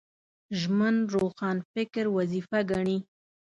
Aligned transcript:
ژمن 0.59 0.95
روښانفکر 1.13 2.05
وظیفه 2.17 2.59
ګڼي 2.71 2.97